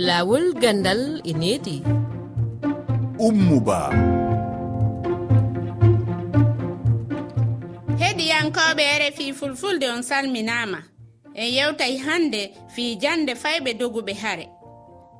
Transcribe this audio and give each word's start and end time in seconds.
laawol 0.00 0.54
gandal 0.56 1.20
e 1.24 1.32
needi. 1.32 1.82
Ummuba. 3.18 3.80
Heɗiyankoɓe 8.00 8.84
rfi 9.00 9.32
fulfulde 9.32 9.86
on 9.90 10.02
salminama 10.02 10.78
en 11.34 11.48
yewtay 11.56 11.96
hannde 11.98 12.50
fii 12.74 12.96
jannde 13.02 13.34
fayɓe 13.34 13.74
doguɓe 13.80 14.12
hare. 14.22 14.48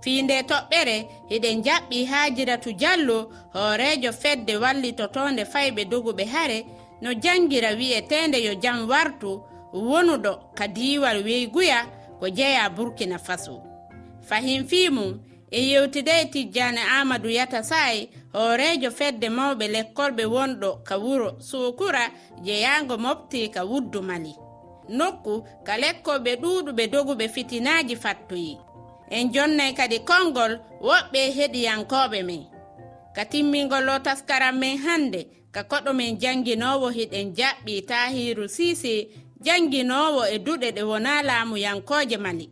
Fii 0.02 0.22
nde 0.22 0.42
toɓɓere 0.42 0.96
hiɗen 1.30 1.62
jaɓɓi 1.66 2.04
haajiratu 2.10 2.72
diallo 2.72 3.18
hooreejo 3.54 4.12
fedde 4.12 4.56
wallitotoonde 4.56 5.44
fayɓe 5.44 5.84
doguɓe 5.84 6.24
hare 6.24 6.64
no 7.02 7.10
jangira 7.22 7.70
wi'eteende 7.78 8.38
yo 8.46 8.54
jam 8.54 8.88
wartu 8.88 9.42
wonuɗo 9.72 10.32
ka 10.56 10.66
diiwal 10.68 11.18
weyguya 11.24 11.78
ko 12.18 12.28
jeya 12.28 12.70
burkina 12.70 13.18
faso. 13.18 13.69
fahim 14.28 14.64
fimum 14.66 15.20
e 15.50 15.60
yewtide 15.70 16.24
tijjane 16.32 16.80
amadou 16.80 17.30
yata 17.30 17.62
sayi 17.62 18.08
hoorejo 18.32 18.90
fedde 18.90 19.28
mawɓe 19.28 19.66
lekkolɓe 19.74 20.24
wonɗo 20.34 20.70
ka 20.88 20.94
wuro 21.04 21.28
sukura 21.48 22.04
jeyango 22.44 22.96
mofti 22.98 23.48
ka 23.54 23.62
wuddu 23.70 24.00
mali. 24.02 24.34
Nokku 24.98 25.34
ka 25.66 25.74
lekkoɓe 25.82 26.30
ɗuɗuɓe 26.42 26.84
doguɓe 26.92 27.24
fitinaji 27.34 27.96
fattoyi 27.96 28.58
en 29.10 29.24
jonnay 29.34 29.72
kadi 29.78 29.98
konngol 30.08 30.52
woɓɓe 30.88 31.20
heɗiyankoɓe 31.36 32.18
men. 32.28 32.42
Ka 33.14 33.24
timmingol 33.24 33.84
lo 33.84 33.98
taskaran 33.98 34.56
men 34.58 34.78
hannde 34.84 35.20
ka 35.54 35.62
koɗo 35.70 35.92
men 35.92 36.18
jannginowo 36.22 36.88
hiɗen 36.96 37.34
jaɓɓi 37.38 37.74
tahiru 37.90 38.48
sise 38.48 38.94
jannginowo 39.44 40.22
e 40.34 40.38
duɗe 40.38 40.68
ɗe 40.76 40.82
wona 40.90 41.22
laamu 41.22 41.56
yankoje 41.56 42.16
mali. 42.16 42.46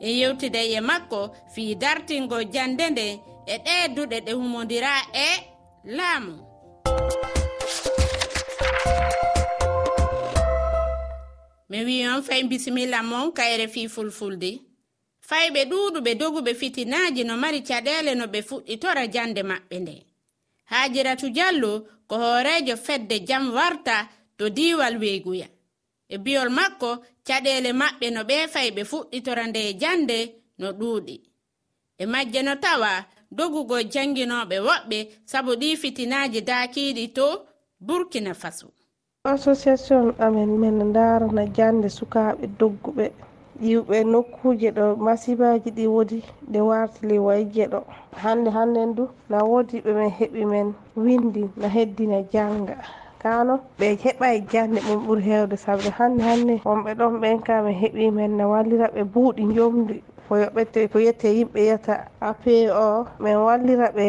e 0.00 0.10
yewtida 0.18 0.62
e 0.62 0.80
makko 0.80 1.34
fii 1.54 1.74
dartingo 1.74 2.42
jande 2.42 2.90
nde 2.90 3.20
e 3.46 3.56
ɗe 3.64 3.88
duɗe 3.94 4.20
ɗe 4.26 4.32
humodira 4.32 4.92
e 5.12 5.28
laamu. 5.84 6.34
Mi 11.68 11.84
wi 11.84 12.06
on 12.08 12.22
fay 12.22 12.42
bisimilla 12.44 13.02
mon 13.02 13.32
kayre 13.32 13.68
fii 13.68 13.88
fulfulde. 13.88 14.60
Fayɓe 15.28 15.64
ɗuuɗuɓe 15.70 16.14
doguɓe 16.20 16.54
fitinaaji 16.54 17.24
no 17.24 17.36
mari 17.36 17.60
caɗeele 17.62 18.14
no 18.14 18.26
ɓe 18.26 18.40
fuɗɗitora 18.48 19.06
jande 19.14 19.42
maɓɓe 19.42 19.76
nde. 19.80 19.94
Haajiratu 20.70 21.30
diallo 21.30 21.72
ko 22.08 22.14
hooreejo 22.22 22.76
fedde 22.76 23.16
jam 23.28 23.44
warta 23.54 24.08
to 24.38 24.48
diiwal 24.50 24.98
weeguya. 24.98 25.48
e 26.08 26.16
biyol 26.24 26.50
makko 26.58 26.90
caɗele 27.26 27.70
maɓɓe 27.80 28.06
no 28.14 28.20
ɓe 28.28 28.36
fay 28.52 28.68
ɓe 28.76 28.82
fuɗɗitora 28.90 29.42
nde 29.50 29.60
jannde 29.80 30.18
no 30.60 30.68
ɗuuɗi. 30.78 31.16
E 31.98 32.04
majje 32.12 32.40
no 32.46 32.54
tawa 32.64 32.90
dogugo 33.36 33.76
jannginoɓe 33.92 34.56
woɓɓe 34.68 34.98
sabu 35.30 35.52
ɗi 35.60 35.68
fitinaji 35.82 36.40
daakiiɗi 36.48 37.04
to 37.16 37.26
burkina 37.86 38.32
faso. 38.42 38.68
Association 39.24 40.14
amen 40.24 40.50
min 40.60 40.76
ndarana 40.90 41.42
jande 41.56 41.88
sukaaɓe 41.98 42.44
dogguɓe. 42.58 43.06
Yiwɓe 43.66 43.96
nokkuje 44.12 44.68
ɗo 44.76 44.84
masibaji 45.06 45.70
ɗi 45.76 45.84
woodi 45.94 46.18
ɗe 46.52 46.60
wartili 46.68 47.16
wayje 47.26 47.64
ɗo. 47.72 47.80
Hande 48.22 48.48
hannden 48.56 48.94
du 48.96 49.04
na 49.30 49.38
wodi 49.50 49.76
ɓe 49.84 49.90
min 49.98 50.10
heɓi 50.18 50.42
men 50.52 50.68
windi 51.04 51.42
na 51.60 51.68
heddina 51.74 52.18
janga 52.32 52.76
kano 53.26 53.54
ɓe 53.78 53.86
heɓai 54.04 54.36
jande 54.52 54.78
ɗum 54.86 55.00
ɓuuri 55.06 55.22
hewde 55.30 55.56
sabu 55.64 55.88
hande 55.98 56.20
hande 56.28 56.54
wonɓe 56.68 56.90
ɗon 56.98 57.14
ɓen 57.22 57.38
ka 57.46 57.54
ɓe 57.64 57.70
heeɓi 57.80 58.04
men 58.16 58.30
no 58.38 58.44
wallira 58.52 58.86
ɓe 58.94 59.02
buuɗi 59.12 59.42
jomdi 59.56 59.96
ko 60.28 60.32
yoɓete 60.42 60.80
ko 60.92 60.98
yette 61.06 61.28
yimɓe 61.36 61.58
yiyata 61.66 61.94
apo 62.28 62.50
min 63.22 63.36
wallira 63.46 63.86
ɓe 63.96 64.06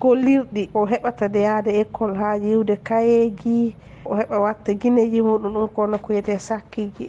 gollirɗi. 0.00 0.62
Ko 0.72 0.80
heɓata 0.92 1.24
de 1.34 1.40
yaade 1.48 1.70
école 1.82 2.14
ha 2.20 2.28
yiwde 2.44 2.74
kayeji 2.88 3.76
o 4.04 4.12
heɓa 4.18 4.36
watta 4.44 4.70
guineji 4.80 5.20
muɗum 5.28 5.52
ɗum 5.54 5.68
kono 5.76 5.96
ko 6.04 6.08
yiyete 6.12 6.38
sakkiji. 6.48 7.06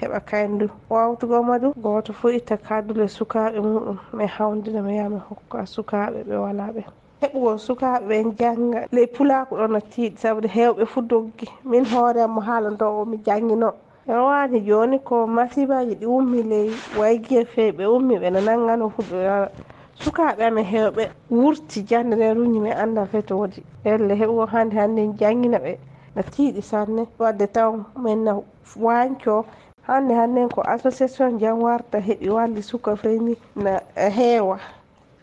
Heɓa 0.00 0.18
kayndu. 0.28 0.66
Wawtugo 0.90 1.42
madu 1.48 1.68
goto 1.84 2.12
fo 2.12 2.28
itta 2.38 2.56
kadule 2.56 3.06
sukaɓe 3.16 3.58
muɗum. 3.60 3.98
Mi 4.16 4.26
hawdina 4.26 4.80
mi 4.86 4.96
yaha 4.98 5.10
mi 5.14 5.20
hokka 5.28 5.58
sukaɓe 5.74 6.18
ɓe 6.28 6.36
wala 6.44 6.64
ɓen 6.74 6.86
heɓugo 7.20 7.52
sukaɓe 7.66 8.06
ɓe 8.08 8.16
jangga 8.38 8.80
ley 8.92 9.06
pulaku 9.14 9.52
ɗon 9.58 9.70
no 9.72 9.80
tiiɗi 9.92 10.16
sabude 10.22 10.48
hewɓe 10.56 10.82
fuu 10.92 11.02
doggi. 11.10 11.46
Min 11.64 11.84
hooremo 11.84 12.40
am 12.40 12.74
mo 12.78 13.00
o 13.00 13.04
mi 13.04 13.16
jangguino 13.26 13.70
en 14.08 14.20
wani 14.28 14.60
joni 14.60 14.98
ko 15.08 15.26
masibaji 15.26 15.94
ɗi 16.00 16.06
ummi 16.06 16.42
ley 16.42 16.70
wayguel 16.98 17.46
fewi 17.46 17.72
ɓe 17.78 17.84
ummi 17.96 18.14
ɓene 18.22 18.40
nanggano 18.46 18.88
fuɗɗo 18.94 19.48
sukaɓe 20.02 20.42
amen 20.48 20.64
hewɓe 20.72 21.02
wurti 21.30 21.78
jande 21.88 22.14
nde 22.16 22.34
ruñi 22.36 22.60
men 22.60 22.76
anda 22.82 23.06
fe 23.06 23.22
to 23.22 23.34
woodi 23.38 23.62
elle 23.84 24.14
heɓugo 24.20 24.44
hande 24.52 24.74
hande 24.80 25.02
jangguina 25.20 25.58
ɓe. 25.58 25.72
No 26.14 26.22
tiiɗi 26.22 26.62
sanne. 26.62 27.06
Wadde 27.18 27.46
taw 27.52 27.72
min 28.02 28.24
no 28.24 28.44
wanco 28.76 29.44
hande 29.86 30.12
hannden 30.14 30.48
ko 30.48 30.60
association 30.62 31.38
jam 31.38 31.58
warta 31.62 31.98
heeɓi 31.98 32.28
walli 32.28 32.62
suka 32.62 32.96
feyni 32.96 33.36
na 33.54 33.80
heewa. 33.96 34.58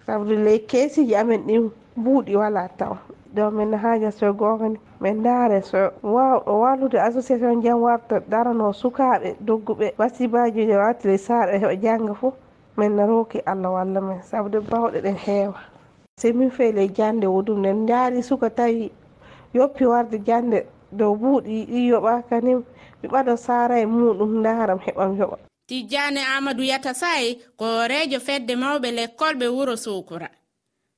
sabu 0.06 0.26
ley 0.26 0.60
keesiji 0.60 1.16
amen 1.16 1.42
ɗin 1.48 1.70
buuɗi 1.98 2.36
wala 2.36 2.68
tawa. 2.78 2.98
Ɗo 3.36 3.52
min 3.52 3.74
haaja 3.74 4.12
so 4.12 4.34
gongani 4.34 4.78
min 5.02 5.18
ndaare 5.20 5.62
so 5.64 5.90
wawɗo 6.04 6.52
wallude 6.60 6.98
association 7.00 7.62
jam 7.62 7.82
warta 7.82 8.20
darano 8.30 8.74
sukaaɓe 8.74 9.36
dogguɓe 9.40 9.94
wasibaji 9.98 10.66
je 10.68 10.76
watti 10.78 11.08
ley 11.08 11.18
saare 11.18 11.58
heɓa 11.60 11.76
jannga 11.82 12.14
fof 12.14 12.34
min 12.78 12.98
rooki 12.98 13.40
allah 13.46 13.72
walla 13.74 14.02
men. 14.02 14.22
Sabude 14.22 14.60
bawɗe 14.60 15.02
ɗen 15.02 15.16
heewa 15.18 15.60
se 16.20 16.32
min 16.34 16.50
fey 16.52 16.72
ley 16.72 16.88
jande 16.90 17.26
wudum 17.28 17.60
nden 17.60 17.84
ndaari 17.84 18.22
suka 18.24 18.50
tawi 18.50 18.92
yoppi 19.54 19.86
warde 19.86 20.18
jande 20.26 20.66
dow 20.92 21.16
buuɗi 21.16 21.66
ɗi 21.66 21.90
yoɓaka 21.90 22.42
ni 22.44 22.56
mi 22.56 23.08
ɓaɗa 23.10 23.38
saara 23.38 23.80
e 23.80 23.86
muɗum 23.86 24.40
ndaaram 24.40 24.80
heɓam 24.80 25.18
yoɓa. 25.20 25.38
tijjane 25.68 26.22
amadou 26.38 26.64
yata 26.66 26.94
sayi 26.94 27.30
koorejo 27.60 28.20
fedde 28.20 28.54
mawɓe 28.56 28.90
lekkolɓe 28.98 29.48
wuro 29.56 29.76
sukura. 29.76 30.30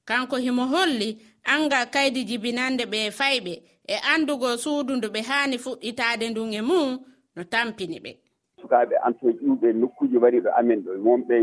Kanko 0.06 0.36
himo 0.38 0.66
holli 0.74 1.10
anga 1.54 1.80
kaydi 1.94 2.22
jibinande 2.30 2.84
ɓe 2.92 3.00
fayɓe 3.20 3.54
e 3.88 3.96
andugo 4.14 4.50
suudu 4.64 4.94
ndu 4.96 5.08
ɓe 5.14 5.22
haani 5.30 5.58
fuɗɗitade 5.64 6.26
ndun 6.30 6.54
e 6.54 6.62
mum 6.70 6.90
no 7.36 7.44
tampini 7.54 7.98
ɓe. 8.04 8.12
Sukaaɓe 8.62 8.96
anto 9.08 9.26
ƴuuɓe 9.42 9.68
nokkuji 9.82 10.18
wari 10.24 10.40
ɗo 10.46 10.50
amen 10.60 10.80
ɗo. 10.86 10.92
Wonɓe 11.06 11.36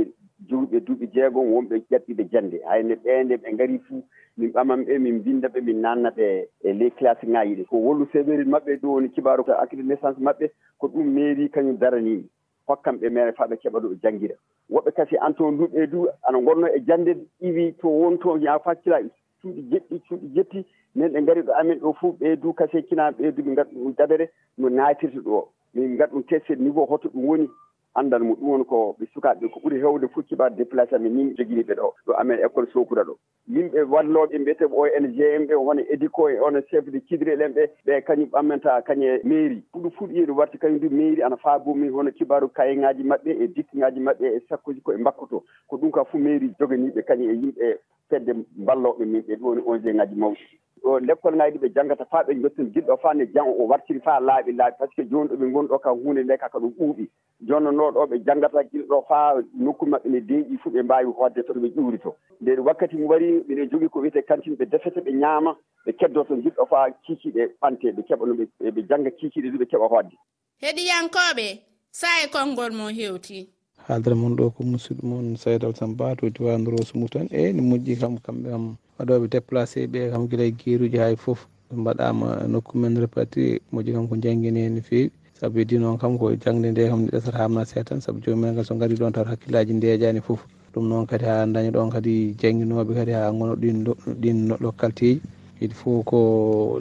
juuɓe 0.48 0.76
duuɓi 0.86 1.06
jeegom 1.14 1.46
wonɓe 1.54 1.74
ƴaɓɓiɓe 1.90 2.22
jannde. 2.32 2.56
Hayne 2.68 2.94
ɓeende 3.04 3.34
ɓe 3.42 3.48
ngari 3.54 3.78
fuu 3.86 4.02
min 4.36 4.50
ɓaman 4.52 4.84
ɓe 4.86 4.98
min 4.98 5.22
binda 5.24 5.48
ɓe 5.48 5.60
min 5.66 5.80
nanna 5.80 6.10
ɓe 6.10 6.26
e 6.66 6.72
ley 6.78 6.90
classe 6.98 7.24
ŋaaji 7.26 7.54
ɗe 7.58 7.64
ko 7.70 7.76
wollu 7.76 8.04
sévéril 8.12 8.48
maɓɓe 8.48 8.80
ɗo 8.82 8.88
woni 8.94 9.08
kibaru 9.14 9.44
ko 9.44 9.52
accide 9.52 9.82
naissance 9.86 10.18
maɓɓe 10.20 10.46
ko 10.78 10.86
ɗum 10.88 11.06
mairie 11.14 11.48
kañum 11.48 11.78
daranimi 11.78 12.26
hokkam 12.72 12.96
ɓe 13.00 13.08
mere 13.10 13.32
faa 13.32 13.46
ɓe 13.46 13.56
keɓa 13.62 13.80
ɗo 13.80 13.88
ɓe 13.88 13.96
janngira 14.02 14.34
woɓɓe 14.70 14.90
kasi 14.96 15.16
anto 15.16 15.50
nduɓe 15.50 15.86
du 15.90 16.08
ana 16.28 16.38
gonno 16.40 16.66
e 16.66 16.80
jannde 16.86 17.12
iwi 17.40 17.72
to 17.80 17.88
won 17.88 18.18
to 18.18 18.36
ya 18.38 18.58
faccila 18.58 18.98
cuuɗi 19.42 19.62
jeɗɗi 19.70 20.00
cuuɗi 20.08 20.26
jetti 20.34 20.64
nden 20.94 21.12
ɓe 21.12 21.20
ngari 21.22 21.42
ɗo 21.42 21.52
amen 21.60 21.78
ɗo 21.80 21.92
fuu 21.92 22.12
ɓeydu 22.20 22.54
kase 22.54 22.82
kinaɓe 22.88 23.16
ɓeyduɓe 23.22 23.50
ngat 23.52 23.68
ɗum 23.74 23.94
dabere 23.96 24.30
no 24.58 24.68
naatirta 24.68 25.20
ɗo. 25.20 25.48
Min 25.74 25.94
ngat 25.94 26.10
ɗum 26.12 26.22
teste 26.28 26.54
niveau 26.56 26.86
hoto 26.86 27.08
ɗum 27.08 27.24
woni. 27.28 27.48
anndal 27.94 28.22
mum 28.22 28.36
ɗum 28.36 28.48
woni 28.50 28.64
ko 28.64 28.96
ɓe 28.98 29.06
sukaaɓe 29.14 29.48
ko 29.52 29.60
ɓuri 29.60 29.80
heewde 29.80 30.08
fof 30.08 30.24
kibar 30.26 30.50
déplacé 30.50 30.94
amen 30.96 31.12
min 31.14 31.34
joginiiɓe 31.36 31.74
ɗo. 31.74 31.92
Ɗo 32.06 32.12
amen 32.20 32.38
école 32.44 32.66
sokura 32.72 33.02
ɗo. 33.04 33.16
Yimɓe 33.48 33.82
walloɓe 33.90 34.38
mbiyete 34.38 34.64
ong 34.64 34.88
en 34.96 35.46
ɓe 35.46 35.54
hono 35.54 35.82
édico 35.92 36.28
e 36.30 36.38
ono 36.40 36.60
chef 36.70 36.84
de 36.86 36.98
kidrel 37.00 37.42
en 37.42 37.52
ɓe 37.52 37.68
ɓe 37.86 38.00
kañum 38.04 38.28
ɓammenta 38.30 38.82
kañe 38.82 39.20
mairie. 39.24 39.62
Fuɗu 39.72 39.90
fuɗu 39.90 40.32
warti 40.36 40.58
kañum 40.58 40.78
du 40.80 40.88
mairie 40.90 41.22
ana 41.24 41.36
faabumi 41.36 41.88
hono 41.88 42.10
kibaru 42.10 42.48
kayeŋaaji 42.48 43.02
maɓɓe 43.04 43.30
e 43.42 43.46
dikkiŋaaji 43.48 44.00
maɓɓe 44.00 44.26
e 44.36 44.40
sakkuji 44.48 44.80
koye 44.82 44.98
mbakkuto 44.98 45.42
ko 45.68 45.76
ɗum 45.76 45.90
ka 45.92 46.04
fuu 46.04 46.18
mairie 46.18 46.54
joganiiɓe 46.58 47.02
kañum 47.04 47.30
e 47.30 47.34
yimɓe 47.34 47.78
fedde 48.08 48.32
mballooɓe 48.56 49.04
min 49.04 49.20
ɓe. 49.22 49.36
Ɗum 49.36 49.46
woni 49.48 49.62
ong 49.66 49.96
ŋaaji 49.96 50.14
mawɗi. 50.16 50.61
lekkol 51.00 51.34
ngaji 51.36 51.58
ɗi 51.58 51.62
ɓe 51.62 51.68
janggata 51.74 52.04
faa 52.10 52.22
ɓe 52.26 52.34
jottini 52.42 52.70
giɗɗo 52.74 52.96
faa 53.02 53.14
ne 53.14 53.26
jang 53.34 53.48
o 53.48 53.66
wartiri 53.70 54.00
faa 54.00 54.20
laaɓi 54.20 54.52
laaɓi. 54.52 54.76
Par 54.78 54.88
ce 54.88 54.94
que 55.02 55.08
jooni 55.10 55.28
ɗo 55.30 55.36
ɓe 55.36 55.46
ngoni 55.50 55.68
ɗo 55.68 55.78
ka 55.78 55.90
hunde 55.90 56.22
nde 56.24 56.36
kaka 56.38 56.58
ɗum 56.58 56.72
ɓuuɓi. 56.78 57.04
Jooni 57.46 57.70
noon 57.76 57.94
ɗo 57.94 58.06
ɓe 58.10 58.16
janggata 58.26 58.62
gilɗo 58.72 59.02
faa 59.08 59.34
nokku 59.58 59.86
maɓɓe 59.86 60.08
ne 60.10 60.20
deeƴi 60.20 60.58
fuu 60.62 60.70
ɓe 60.70 60.82
mbaawi 60.82 61.12
hodde 61.18 61.42
to 61.46 61.52
ɗo 61.54 61.60
ɓe 61.60 61.68
ƴuuri 61.76 61.98
to. 62.02 62.14
Nde 62.40 62.60
wakkati 62.60 62.96
mi 62.96 63.04
wari 63.06 63.32
mbiɗen 63.44 63.70
jogii 63.70 63.88
ko 63.88 63.98
wiyete 64.00 64.22
kantine 64.26 64.56
ɓe 64.56 64.64
defete 64.70 65.00
ɓe 65.00 65.12
ñaama 65.12 65.56
ɓe 65.86 65.92
keddoto 65.98 66.34
to 66.34 66.40
gilɗo 66.42 66.66
faa 66.68 66.90
kiikiiɗe 67.04 67.42
ɓante 67.60 67.92
ɓe 67.96 68.02
keɓa 68.08 68.26
no 68.26 68.34
ɓe 68.34 68.80
jannga 68.88 69.10
kiikiiɗe 69.10 69.50
du 69.52 69.58
ɓe 69.58 69.66
keɓa 69.70 69.88
hodde 69.88 70.16
heɗiyankooɓe 70.62 71.46
saa 71.90 72.22
e 72.24 72.26
konngol 72.30 72.72
mo 72.72 72.86
heewtii 72.88 73.46
haaldere 73.88 74.14
mon 74.14 74.36
ɗo 74.36 74.50
ko 74.54 74.62
musidɗo 74.62 75.02
mon 75.06 75.36
saydal 75.36 75.74
samba 75.74 76.14
to 76.16 76.30
diwan 76.30 76.64
rosumu 76.66 77.08
tan 77.08 77.26
e 77.30 77.52
ne 77.52 77.62
moƴƴi 77.62 77.98
kam 78.00 78.14
kamɓe 78.18 78.48
kam 78.50 78.76
waɗoɓe 79.02 79.26
déplacé 79.28 79.86
ɓe 79.92 80.10
kam 80.12 80.22
guila 80.28 80.44
e 80.44 80.52
geeruji 80.58 80.98
hay 80.98 81.16
foof 81.16 81.40
mbaɗama 81.80 82.46
nokku 82.52 82.78
men 82.78 82.94
réparti 83.02 83.58
moƴƴi 83.72 83.92
kam 83.94 84.06
ko 84.08 84.14
jangguini 84.16 84.60
hen 84.62 84.74
no 84.74 84.80
fewi 84.82 85.10
saabu 85.38 85.58
heddi 85.58 85.78
noon 85.78 85.98
kam 85.98 86.18
ko 86.18 86.30
jangde 86.36 86.70
nde 86.70 86.88
kam 86.88 87.00
ne 87.02 87.10
ɗesata 87.10 87.38
hamna 87.38 87.64
se 87.64 87.82
tan 87.84 88.00
saabu 88.00 88.20
jomumen 88.22 88.54
kam 88.54 88.64
so 88.64 88.74
gaari 88.78 88.94
ɗon 88.94 89.12
taw 89.12 89.24
hakkillaji 89.24 89.72
ndejani 89.74 90.20
foof 90.22 90.46
ɗum 90.72 90.86
noon 90.88 91.06
kadi 91.06 91.24
ha 91.24 91.46
daña 91.46 91.70
ɗon 91.74 91.90
kadi 91.90 92.34
jangguinoɓe 92.40 92.94
kadi 92.94 93.12
ha 93.12 93.30
gono 93.32 93.54
ɗin 93.56 93.84
ɗin 94.22 94.38
localteji 94.62 95.20
idi 95.60 95.74
fof 95.74 96.04
ko 96.04 96.18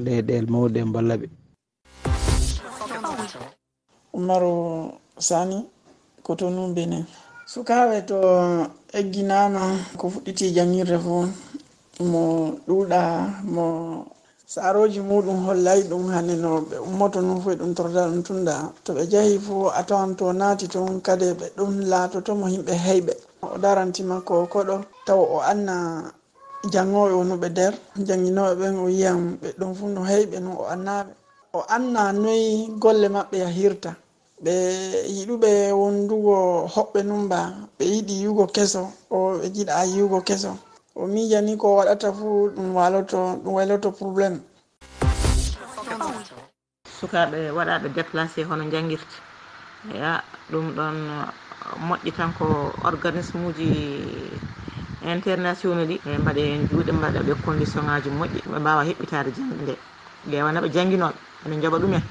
leyɗele 0.05 0.47
mawɗe 0.51 0.69
ɗe 0.73 0.91
balla 0.93 1.15
ɓe. 1.17 1.27
Umaro 4.13 4.53
sani 5.17 5.57
koto 6.23 6.49
num 6.49 6.73
bene 6.75 7.05
sukaɓe 7.51 8.05
to 8.09 8.17
egginama 8.93 9.61
ko 9.97 10.05
fuɗɗiti 10.13 10.53
jangirde 10.55 10.97
fo 11.05 11.25
mo 12.01 12.57
ɗuuɗa 12.67 13.01
mo 13.55 13.65
saroji 14.53 14.99
muɗum 14.99 15.45
hollay 15.47 15.81
ɗum 15.89 16.07
hande 16.13 16.35
no 16.35 16.61
ɓe 16.69 16.75
ummoto 16.87 17.21
non 17.21 17.39
fof 17.41 17.53
e 17.53 17.55
ɗum 17.55 17.73
torda 17.75 18.07
ɗum 18.09 18.23
tunda. 18.23 18.55
To 18.83 18.93
ɓe 18.93 19.03
jahi 19.11 19.39
fo 19.39 19.69
a 19.69 19.81
tawan 19.83 20.15
to 20.17 20.25
naati 20.33 20.67
toon 20.67 21.01
kadi 21.01 21.27
ɓe 21.39 21.45
ɗum 21.57 21.71
laatotomo 21.91 22.45
himɓe 22.53 22.73
heyɓe. 22.85 23.13
O 23.41 23.57
darantima 23.57 24.21
ko 24.27 24.45
koɗo. 24.53 24.75
Taw 25.05 25.19
o 25.19 25.39
anna 25.51 25.75
jangoɓe 26.73 27.11
wonuɓe 27.19 27.47
nder 27.49 27.73
jangguinoɓe 28.07 28.53
ɓen 28.59 28.75
o 28.83 28.87
yiyan 28.89 29.37
ɓe 29.41 29.47
ɗum 29.59 29.71
fu 29.77 29.85
no 29.87 30.01
heyɓe 30.03 30.39
non 30.39 30.55
o 30.59 30.63
annaɓe 30.73 31.11
o 31.53 31.59
anna 31.75 32.11
noyi 32.13 32.69
golle 32.79 33.07
maɓɓe 33.15 33.37
yahirta 33.43 33.91
ɓe 34.43 34.53
yiɗuɓe 35.15 35.49
wondugo 35.79 36.35
hoɓɓe 36.75 36.99
numba 37.09 37.39
ɓe 37.77 37.83
yiɗi 37.93 38.13
yiwgo 38.21 38.45
keso 38.55 38.81
o 39.09 39.17
ɓe 39.39 39.45
jiɗa 39.55 39.85
yiwgo 39.93 40.19
keso. 40.27 40.51
o 40.95 41.07
miijani 41.07 41.57
ko 41.57 41.75
waɗata 41.77 42.13
fuu 42.13 42.49
ɗum 42.55 42.75
waloto 42.75 43.19
ɗum 43.43 43.53
wayloto 43.53 43.91
probléme 43.91 44.39
sukaɓe 46.99 47.39
waɗaɓe 47.57 47.87
déplacé 47.95 48.43
hono 48.43 48.63
jangirta 48.71 49.15
ya 49.99 50.23
ɗum 50.51 50.65
ɗon 50.75 50.95
moƴƴi 51.87 52.11
tan 52.17 52.33
ko 52.37 52.45
organisme 52.83 53.47
uji 53.47 53.67
internationaux 55.13 55.87
ɗi 55.89 55.95
e 56.05 56.17
mbaɗe 56.17 56.41
en 56.53 56.67
juuɗe 56.69 56.91
mbaɗaɓe 56.91 57.31
condition 57.45 57.83
ngaji 57.85 58.09
moƴƴi. 58.09 58.39
Ɓe 58.51 58.59
mbawa 58.59 58.81
heɓɓitade 58.87 59.29
jangde 59.35 59.55
nde. 59.63 59.73
Ƴewanaɓe 60.29 60.67
jangguinoɓe 60.75 61.15
ene 61.45 61.55
jooɓa 61.61 61.77
ɗumen 61.81 62.03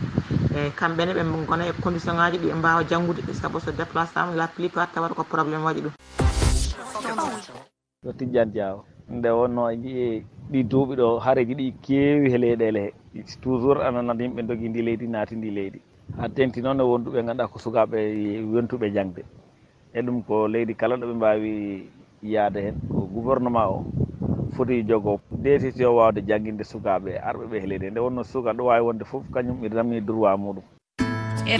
eyi 0.56 0.71
kamɓene 0.79 1.12
ɓe 1.17 1.21
e 1.23 1.47
gona 1.49 1.65
e 1.69 1.73
condition 1.82 2.15
ngaji 2.17 2.38
ɗi 2.38 2.47
ɓe 2.50 2.55
mbawa 2.61 2.85
janggude 2.91 3.23
saabu 3.41 3.61
so 3.61 3.71
déplace 3.73 4.12
tama 4.15 4.35
la 4.35 4.47
plupart 4.49 4.93
tawata 4.93 5.15
ko 5.15 5.25
probléme 5.25 5.65
waɗi 5.65 5.81
ɗum. 5.85 5.94
ɗo 8.05 8.12
tijjani 8.19 8.52
diaw 8.55 8.76
nde 9.17 9.29
wonno 9.38 9.62
e 9.73 9.76
jii 9.82 10.25
ɗi 10.50 10.61
duuɓi 10.70 10.94
ɗo 11.00 11.06
haareji 11.25 11.55
ɗi 11.61 11.67
keewi 11.85 12.26
he 12.32 12.38
leyɗele 12.44 12.82
he 13.14 13.20
toujours 13.43 13.81
ana 13.87 14.14
yimɓe 14.20 14.41
dogii 14.49 14.69
ndi 14.70 14.81
leydi 14.87 15.06
naati 15.12 15.35
ndi 15.37 15.50
leydi. 15.56 15.79
Ha 16.19 16.25
tenti 16.37 16.58
noon 16.62 16.81
e 16.81 16.85
wonduɓe 16.91 17.20
ganduɗa 17.26 17.50
ko 17.52 17.58
sukaɓe 17.64 17.99
wentuɓe 18.52 18.87
jangde 18.94 19.23
e 19.93 20.00
ɗum 20.05 20.23
ko 20.26 20.49
leydi 20.49 20.73
kala 20.81 20.94
ɗoɓe 20.97 21.14
mbawi 21.19 21.52
yaade 22.32 22.58
hen 22.64 22.76
ko 22.88 23.00
gouvernement 23.14 23.69
o 23.69 23.85
foti 24.56 24.82
jogo 24.88 25.20
décision 25.44 25.93
wawde 25.99 26.20
jangguinde 26.29 26.64
sukaɓe 26.64 27.11
arɓeɓe 27.29 27.56
he 27.61 27.67
leydi 27.67 27.91
nde 27.91 28.00
wonno 28.00 28.23
suka 28.25 28.50
ɗo 28.56 28.62
wawi 28.64 28.82
wonde 28.87 29.05
foof 29.05 29.25
kañum 29.35 29.61
ɓe 29.61 29.69
ramni 29.76 30.00
droit 30.00 30.38
muɗum. 30.41 30.64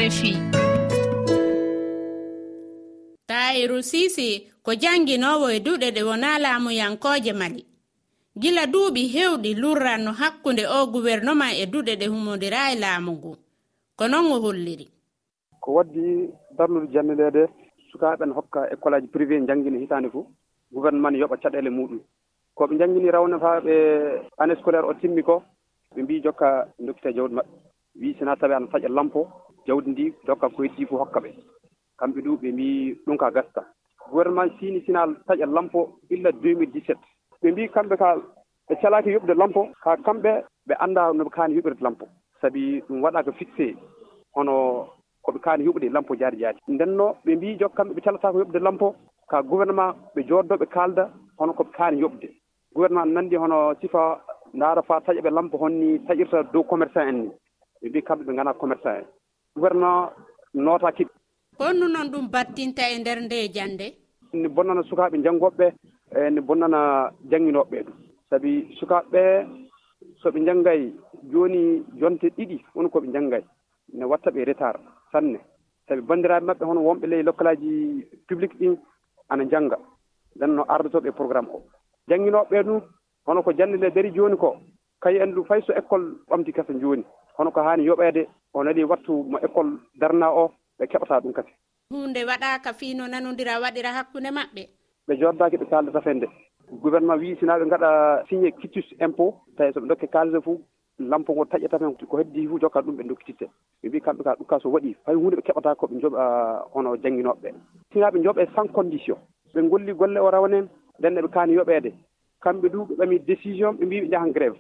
Rfi 0.00 0.32
tayiru 3.28 3.82
sisi 3.82 4.48
ko 4.64 4.70
janginowo 4.74 5.46
e 5.50 5.58
duɗe 5.60 5.88
ɗe 5.94 6.02
wona 6.08 6.38
laamuyankoje 6.38 7.32
mali. 7.32 7.64
Gila 8.36 8.66
duuɓi 8.66 9.02
hewɗi 9.14 9.54
lurranno 9.54 10.12
hakkunde 10.12 10.64
o 10.66 10.86
guvernoma 10.92 11.46
e 11.54 11.66
duɗe 11.66 11.96
ɗe 12.00 12.06
humodira 12.12 12.72
e 12.72 12.78
laamu 12.78 13.12
ngu. 13.12 13.32
Ko 13.96 14.08
noon 14.08 14.32
o 14.32 14.40
holliri? 14.40 14.86
Ko 15.60 15.72
waddi 15.74 16.30
darnude 16.56 16.92
jannileede 16.92 17.48
sukaaɓe 17.92 18.24
ne 18.26 18.32
hokka 18.32 18.60
école 18.72 18.94
aji 18.96 19.08
privé 19.08 19.40
janngini 19.46 19.78
hitaande 19.80 20.08
fof 20.10 20.26
gouvernement 20.72 21.10
ne 21.12 21.18
yoɓa 21.18 21.36
caɗeele 21.42 21.70
muɗum 21.70 22.00
ko 22.54 22.66
ɓe 22.66 22.78
janngini 22.78 23.10
rawne 23.10 23.38
faa 23.40 23.60
ɓe 23.60 23.74
année 24.38 24.56
scolaire 24.60 24.86
o 24.88 24.94
timmi 24.94 25.22
ko 25.22 25.42
ɓe 25.94 26.02
mbi 26.02 26.20
jokka 26.22 26.68
dokkita 26.78 27.12
jawdi 27.12 27.34
maɓɓe. 27.34 27.50
Wi 28.00 28.14
sina 28.18 28.36
tawi 28.36 28.54
ana 28.54 28.66
taƴa 28.66 28.88
lampo 28.88 29.26
jawdi 29.66 29.90
ndi 29.90 30.12
dokka 30.26 30.48
koye 30.48 30.68
ɗi 30.76 30.86
fof 30.86 31.00
hokka 31.00 31.20
ɓe. 31.20 31.30
Kamɓe 31.98 32.22
du 32.22 32.36
ɓe 32.36 32.52
mbi 32.52 32.94
ɗum 33.06 33.16
ka 33.18 33.30
gasta. 33.30 33.64
gouvernement 34.10 34.50
sini 34.60 34.80
sina 34.86 35.06
taƴa 35.26 35.46
lampo 35.46 35.98
illa 36.10 36.30
2017 36.30 36.94
ɓe 37.42 37.50
mbi 37.52 37.68
kamɓe 37.68 37.96
ka 37.96 38.16
ɓe 38.68 38.74
calaki 38.82 39.10
yoɓde 39.10 39.34
lampo 39.34 39.68
ka 39.82 39.96
kamɓe 40.04 40.30
ɓe 40.66 40.74
anda 40.84 41.12
noɓe 41.12 41.30
kaani 41.30 41.54
yoɓirde 41.56 41.82
lampo. 41.82 42.04
Sabi 42.40 42.80
ɗum 42.88 43.02
waɗaka 43.02 43.32
fixé 43.32 43.76
hono 44.34 44.86
koɓe 45.22 45.38
kaani 45.40 45.64
yoɓde 45.64 45.88
lampo 45.92 46.14
jaadi 46.20 46.40
jaadi 46.40 46.58
ndenno 46.68 47.14
ɓe 47.24 47.36
mbi 47.36 47.56
jok 47.60 47.74
kamɓe 47.76 47.94
ɓe 47.94 48.00
calata 48.04 48.32
ko 48.32 48.38
yoɓde 48.38 48.58
lampo 48.58 48.94
ka 49.30 49.42
gouvernement 49.42 49.94
ɓe 50.14 50.20
joddoɓe 50.28 50.66
kalda 50.66 51.10
hono 51.38 51.52
koɓe 51.52 51.70
kaani 51.76 52.00
yoɓde. 52.00 52.28
Gouvernement 52.74 53.06
nandi 53.14 53.36
hono 53.36 53.74
sifa 53.80 54.20
ndaara 54.54 54.82
fa 54.82 55.00
taƴa 55.00 55.22
ɓe 55.22 55.30
lampo 55.30 55.56
honni 55.58 55.98
taƴirta 56.06 56.42
dow 56.52 56.62
commerçant 56.64 57.08
en 57.08 57.12
ni. 57.22 57.30
Ɓe 57.82 57.88
mbi 57.88 58.02
kamɓe 58.02 58.24
ɓe 58.24 58.34
gana 58.36 58.52
commerçant 58.54 58.96
en. 59.00 59.04
Gouvernement 59.56 60.10
noota 60.54 60.92
kiɓe 60.92 61.10
honnu 61.60 61.86
noon 61.88 62.08
ɗum 62.12 62.26
battinta 62.30 62.82
e 62.88 62.98
nder 62.98 63.18
nde. 63.20 63.38
jannde 63.54 63.86
ne 64.32 64.49
bonnana 64.49 64.82
sukaɓe 64.82 65.17
e 66.11 66.19
ene 66.27 66.41
bonnana 66.41 67.11
jangguinoɓeɓe 67.31 67.82
ɗum 67.87 67.94
saabi 68.31 68.53
sukaɓeɓe 68.79 69.23
soɓe 70.23 70.38
janggay 70.47 70.93
joni 71.32 71.85
jonte 72.00 72.27
ɗiɗi 72.37 72.56
woni 72.75 72.88
koɓe 72.91 73.12
janggay 73.12 73.44
ne 73.94 74.05
watta 74.05 74.31
ɓe 74.31 74.44
retard 74.44 74.81
sanne. 75.12 75.38
Sabi 75.88 76.03
bandiraɓe 76.03 76.47
mabɓe 76.47 76.65
hono 76.65 76.81
wonɓe 76.81 77.06
ley 77.06 77.23
local 77.23 77.47
aji 77.49 78.05
publique 78.29 78.59
ɗin 78.59 78.77
ana 79.29 79.44
janga 79.50 79.77
nden 80.37 80.55
no 80.55 80.62
ardotoɓe 80.69 81.11
programme 81.12 81.49
o. 81.55 81.62
Jangguinoɓeɓe 82.09 82.62
ɗum 82.67 82.81
hono 83.27 83.43
ko 83.43 83.53
jande 83.53 83.77
nde 83.77 83.91
dari 83.94 84.11
joni 84.12 84.37
ko 84.37 84.56
kayi 85.00 85.19
en 85.19 85.32
ɗum 85.35 85.44
fay 85.47 85.61
so 85.62 85.73
école 85.73 86.06
ɓamti 86.29 86.53
kasa 86.53 86.73
joni 86.81 87.05
hono 87.38 87.50
ko 87.50 87.61
hani 87.62 87.85
yoɓede 87.85 88.27
on 88.55 88.67
aɗi 88.69 88.85
wattu 88.85 89.12
mo 89.31 89.38
école 89.38 89.79
darna 90.00 90.31
o 90.32 90.50
ɓe 90.79 90.87
keɓata 90.87 91.21
ɗum 91.21 91.32
kadi 91.32 91.53
hunde 91.90 92.25
waɗaka 92.25 92.72
fino 92.78 93.08
nanodira 93.08 93.60
waɗira 93.60 93.90
hakkude 93.92 94.31
maɓɓe. 94.31 94.62
Ɓe 95.08 95.16
joddaki 95.19 95.56
ɓe 95.56 95.66
kaldata 95.70 96.00
fende. 96.00 96.26
Gouvernement 96.82 97.19
wi 97.19 97.37
sina 97.40 97.58
ɓe 97.58 97.66
gaɗa 97.69 98.25
signé 98.28 98.52
quittus 98.52 98.87
impôt 99.00 99.34
tawi 99.56 99.72
soɓe 99.72 99.88
dokke 99.88 100.06
kalise 100.06 100.40
fou 100.44 100.60
lampo 100.98 101.32
ngo 101.32 101.44
taƴƴata 101.44 101.81
men 101.81 101.96
ko 101.96 102.16
heddi 102.19 102.46
fuu 102.46 102.60
jokkat 102.60 102.84
ɗum 102.84 102.96
ɓe 102.96 103.08
dokkititte 103.08 103.50
ɓe 103.82 103.88
mbi 103.88 104.00
kamɓe 104.00 104.22
ka 104.22 104.37
ɗukka 104.38 104.60
so 104.60 104.70
waɗi 104.70 104.94
hay 105.06 105.14
hunde 105.16 105.37
ɓe 105.37 105.42
keɓata 105.42 105.75
koɓe 105.75 106.00
joɓa 106.00 106.22
hono 106.75 106.96
jangguinoɓe 107.02 107.42
ɓe 107.42 107.54
sinaɓe 107.93 108.22
joɓe 108.22 108.46
sans 108.55 108.69
condition 108.72 109.19
ɓe 109.55 109.69
golli 109.69 109.93
golle 109.93 110.19
o 110.20 110.31
rawane 110.31 110.58
en 110.58 110.69
nden 110.98 111.24
ɓe 111.26 111.31
kaani 111.31 111.55
yoɓede 111.55 111.91
kamɓe 112.41 112.69
du 112.70 112.84
ɓe 112.86 112.94
ɓami 112.98 113.19
décision 113.26 113.72
ɓe 113.74 113.84
mbi 113.86 114.00
ɓe 114.03 114.10
jahan 114.10 114.31
grève. 114.31 114.56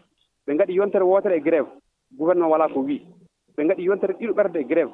Ɓe 0.46 0.56
gaɗi 0.56 0.74
yontere 0.74 1.04
wotere 1.04 1.36
e 1.36 1.40
grève. 1.40 1.68
Gouvernement 2.18 2.50
wala 2.50 2.68
ko 2.68 2.80
wi 2.80 3.06
ɓe 3.56 3.66
gaɗi 3.68 3.84
yontere 3.84 4.14
ɗiɗo 4.18 4.34
ɓerde 4.34 4.56
e 4.60 4.64
grève. 4.64 4.90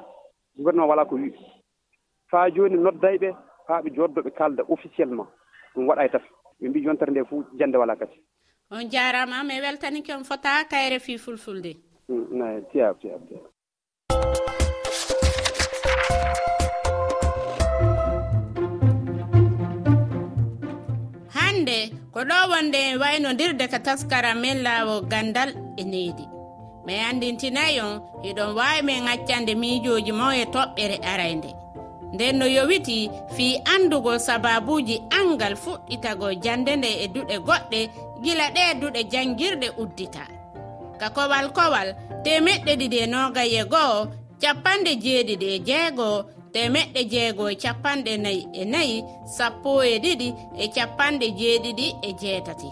Gouvernement 0.57 0.87
wala 0.89 1.05
ko 1.05 1.15
wi 1.15 1.33
faa 2.31 2.49
jooni 2.55 2.77
noddayɓe 2.77 3.29
haa 3.67 3.81
ɓe 3.83 3.89
jooɗdo 3.95 4.21
ɓe 4.25 4.31
kaalda 4.37 4.63
officiellement. 4.73 5.29
Ɗum 5.73 5.87
waɗay 5.89 6.09
taf 6.11 6.23
ɓe 6.59 6.69
mbi 6.69 6.83
yontere 6.85 7.11
nde 7.11 7.23
fof 7.29 7.45
jannde 7.59 7.77
wala 7.77 7.95
kadi. 7.95 8.15
On 8.71 8.83
jarama 8.89 9.43
mi 9.43 9.61
weltanike 9.61 10.11
on 10.13 10.23
fota 10.23 10.63
kayre 10.71 10.99
fi 10.99 11.17
fulfulde. 11.17 11.71
Mm, 12.09 12.25
nayi 12.39 12.61
tiyaab 12.71 12.99
tiyaab 12.99 13.21
tiyaab 13.27 13.45
hannde 21.35 21.77
ko 22.13 22.19
ɗo 22.29 22.37
wonde 22.51 22.79
en 22.89 22.99
waynodirde 23.01 23.65
ka 23.71 23.79
taskara 23.79 24.31
men 24.35 24.63
laawo 24.63 25.01
gandal 25.11 25.49
e 25.77 25.83
needi 25.83 26.25
mi 26.85 26.93
andintinayi 27.09 27.79
on 27.81 27.95
eɗon 28.29 28.55
wawi 28.57 28.81
min 28.87 29.07
accande 29.13 29.53
miijoji 29.61 30.11
mo 30.19 30.27
e 30.31 30.45
toɓɓere 30.53 30.97
araynde 31.11 31.49
nden 32.13 32.37
no 32.39 32.45
yowiti 32.45 33.09
fii 33.35 33.61
anndugol 33.73 34.19
sababuuji 34.19 35.01
angal 35.19 35.55
fuɗɗitago 35.63 36.27
jannde 36.43 36.75
nde 36.75 36.89
e 37.03 37.07
duɗe 37.13 37.35
goɗɗe 37.47 37.79
gila 38.23 38.45
ɗe 38.55 38.63
duɗe 38.81 39.01
janngirɗe 39.11 39.67
uddita. 39.81 40.23
Ka 40.99 41.07
kowal 41.15 41.47
kowal 41.57 41.89
temeɗɗe 42.23 42.71
ɗiɗi 42.79 42.97
e 43.03 43.07
nogay 43.13 43.49
e 43.61 43.63
go'o 43.73 43.99
capanɗe 44.41 44.91
jeeɗiɗi 45.03 45.47
e 45.55 45.59
jeegoo 45.67 46.17
temeɗɗe 46.53 47.01
jeegoo 47.11 47.49
e 47.53 47.55
capanɗe 47.63 48.11
nayi 48.23 48.41
e 48.53 48.63
nayi 48.73 48.95
sappo 49.37 49.71
e 49.83 49.95
ɗiɗi 50.03 50.27
e 50.63 50.65
capanɗe 50.75 51.27
jeeɗiɗi 51.39 51.85
e 52.07 52.09
jeetati. 52.21 52.69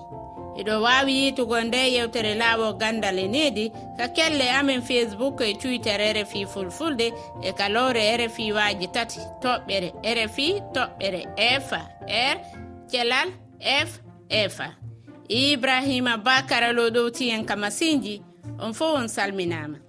eɗo 0.60 0.82
wawi 0.82 1.14
yitugo 1.22 1.62
nde 1.62 1.92
yewtere 1.96 2.36
laawo 2.36 2.74
gandal 2.74 3.20
e 3.20 3.28
needi 3.28 3.72
ka 3.98 4.08
kelle 4.08 4.50
amen 4.52 4.82
facebook 4.82 5.42
e 5.42 5.54
twitter 5.54 6.00
rfi 6.16 6.46
fulfulde 6.46 7.14
e 7.44 7.52
kalore 7.54 8.18
rfi 8.18 8.52
waji 8.52 8.88
tati 8.88 9.20
toɓɓere 9.44 9.90
rfi 10.18 10.48
toɓɓere 10.74 11.22
efa 11.38 11.82
r 12.08 12.38
thelal 12.92 13.30
f 13.60 14.00
efa 14.30 14.68
ibrahima 15.28 16.18
bakara 16.18 16.72
lo 16.72 16.90
ɗowtiyen 16.90 17.46
kamasinji 17.46 18.22
on 18.60 18.74
fo 18.74 18.94
on 18.94 19.08
salminama 19.08 19.85